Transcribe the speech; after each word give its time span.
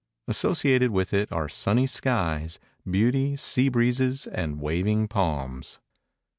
Associated 0.27 0.89
with 0.89 1.13
it 1.13 1.31
are 1.31 1.47
sunny 1.47 1.85
skies, 1.85 2.57
beauty, 2.89 3.35
sea 3.35 3.69
breezes 3.69 4.25
and 4.25 4.59
waving 4.59 5.07
palms. 5.07 5.77